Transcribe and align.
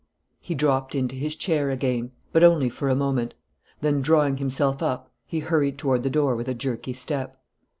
He 0.39 0.55
dropped 0.55 0.95
into 0.95 1.15
his 1.15 1.35
chair 1.35 1.69
again, 1.69 2.11
but 2.31 2.43
only 2.43 2.69
for 2.69 2.89
a 2.89 2.95
moment; 2.95 3.35
then, 3.81 4.01
drawing 4.01 4.37
himself 4.37 4.81
up, 4.81 5.11
he 5.27 5.41
hurried 5.41 5.77
toward 5.77 6.01
the 6.01 6.09
door 6.09 6.35
with 6.35 6.47
a 6.47 6.55
jerky 6.55 6.93
step. 6.93 7.39